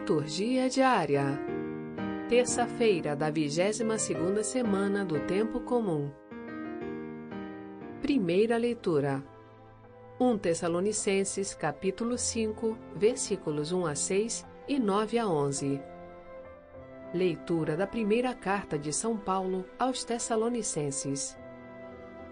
[0.00, 1.38] Liturgia diária.
[2.26, 6.10] Terça-feira da 22ª semana do tempo comum.
[8.00, 9.22] Primeira leitura.
[10.18, 15.82] 1 Tessalonicenses, capítulo 5, versículos 1 a 6 e 9 a 11.
[17.12, 21.38] Leitura da primeira carta de São Paulo aos Tessalonicenses.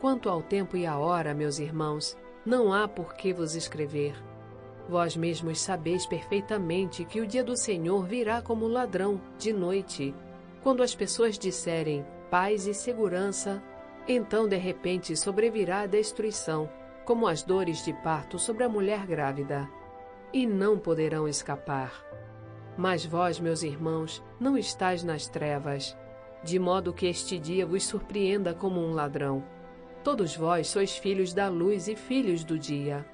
[0.01, 2.17] Quanto ao tempo e à hora, meus irmãos,
[2.47, 4.17] não há por que vos escrever
[4.89, 10.15] Vós mesmos sabeis perfeitamente que o dia do Senhor virá como ladrão, de noite.
[10.63, 13.63] Quando as pessoas disserem paz e segurança,
[14.09, 16.71] então de repente sobrevirá a destruição,
[17.05, 19.69] como as dores de parto sobre a mulher grávida.
[20.33, 21.93] E não poderão escapar.
[22.75, 25.95] Mas vós, meus irmãos, não estáis nas trevas,
[26.43, 29.45] de modo que este dia vos surpreenda como um ladrão.
[30.03, 33.05] Todos vós sois filhos da luz e filhos do dia.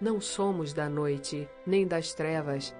[0.00, 2.74] Não somos da noite, nem das trevas.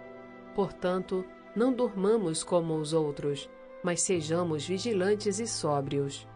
[0.55, 3.49] Portanto, não durmamos como os outros,
[3.83, 6.27] mas sejamos vigilantes e sóbrios.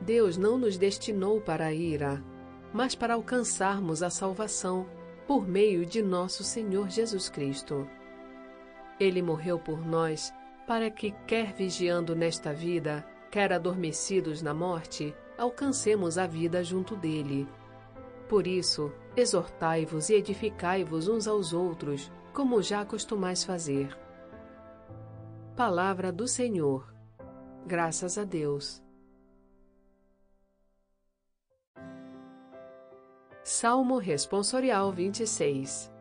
[0.00, 2.22] Deus não nos destinou para a ira,
[2.72, 4.86] mas para alcançarmos a salvação
[5.26, 7.88] por meio de nosso Senhor Jesus Cristo.
[8.98, 10.32] Ele morreu por nós
[10.66, 17.48] para que, quer vigiando nesta vida, quer adormecidos na morte, alcancemos a vida junto dele.
[18.28, 23.96] Por isso, exortai-vos e edificai-vos uns aos outros, como já costumais fazer.
[25.56, 26.94] Palavra do Senhor.
[27.66, 28.82] Graças a Deus.
[33.42, 35.92] Salmo Responsorial 26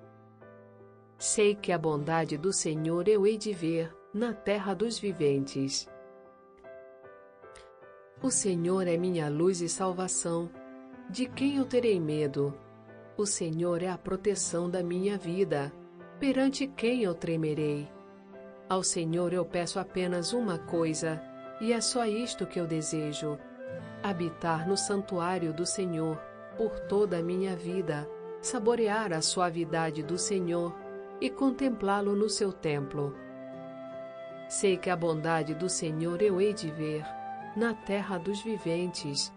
[1.17, 5.89] Sei que a bondade do Senhor eu hei de ver na terra dos viventes.
[8.21, 10.49] O Senhor é minha luz e salvação
[11.09, 12.53] de quem eu terei medo?
[13.19, 15.73] O Senhor é a proteção da minha vida.
[16.21, 17.85] Perante quem eu tremerei?
[18.69, 21.21] Ao Senhor eu peço apenas uma coisa,
[21.59, 23.37] e é só isto que eu desejo:
[24.01, 26.17] habitar no santuário do Senhor
[26.57, 28.09] por toda a minha vida,
[28.41, 30.73] saborear a suavidade do Senhor
[31.19, 33.13] e contemplá-lo no seu templo.
[34.47, 37.03] Sei que a bondade do Senhor eu hei de ver
[37.53, 39.29] na terra dos viventes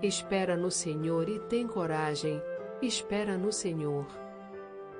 [0.00, 2.40] Espera no Senhor e tem coragem,
[2.80, 4.06] espera no Senhor.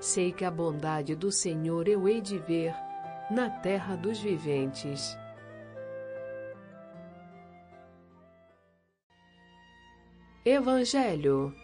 [0.00, 2.74] Sei que a bondade do Senhor eu hei de ver
[3.30, 5.16] na terra dos viventes.
[10.44, 11.54] Evangelho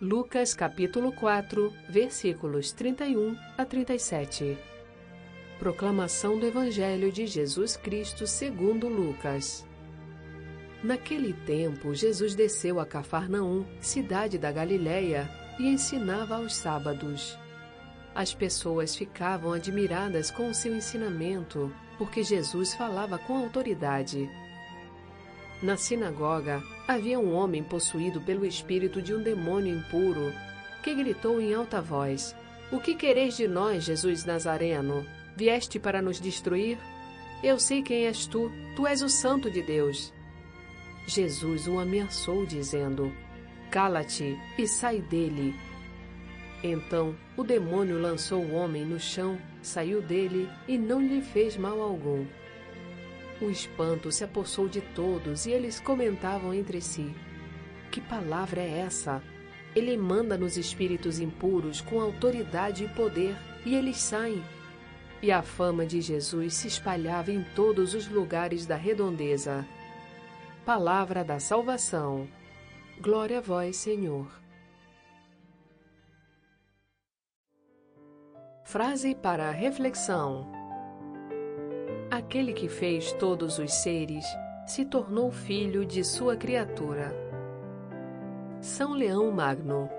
[0.00, 4.58] Lucas capítulo 4, versículos 31 a 37.
[5.58, 9.64] Proclamação do Evangelho de Jesus Cristo segundo Lucas.
[10.82, 17.38] Naquele tempo, Jesus desceu a Cafarnaum, cidade da Galiléia, e ensinava aos sábados.
[18.14, 24.30] As pessoas ficavam admiradas com o seu ensinamento, porque Jesus falava com autoridade.
[25.62, 30.32] Na sinagoga, havia um homem possuído pelo espírito de um demônio impuro,
[30.82, 32.36] que gritou em alta voz:
[32.70, 35.06] O que quereis de nós, Jesus Nazareno?
[35.36, 36.78] Vieste para nos destruir?
[37.42, 40.12] Eu sei quem és tu, tu és o Santo de Deus.
[41.06, 43.12] Jesus o ameaçou, dizendo:
[43.74, 45.52] Cala-te e sai dele.
[46.62, 51.80] Então o demônio lançou o homem no chão, saiu dele e não lhe fez mal
[51.80, 52.24] algum.
[53.42, 57.12] O espanto se apossou de todos e eles comentavam entre si:
[57.90, 59.20] Que palavra é essa?
[59.74, 63.34] Ele manda nos espíritos impuros com autoridade e poder,
[63.66, 64.40] e eles saem.
[65.20, 69.66] E a fama de Jesus se espalhava em todos os lugares da redondeza.
[70.64, 72.28] Palavra da salvação.
[73.00, 74.26] Glória a vós, Senhor.
[78.64, 80.50] Frase para reflexão:
[82.10, 84.24] Aquele que fez todos os seres
[84.66, 87.12] se tornou filho de sua criatura.
[88.60, 89.90] São Leão Magno.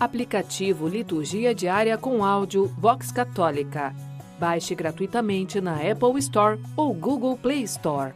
[0.00, 3.94] Aplicativo Liturgia Diária com áudio Vox Católica
[4.38, 8.12] Baixe gratuitamente na Apple Store ou Google Play Store.